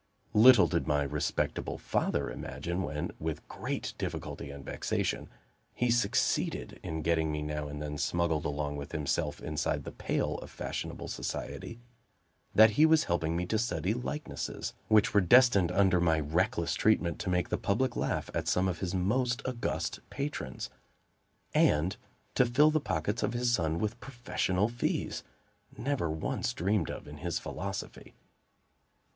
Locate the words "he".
5.75-5.91, 12.71-12.85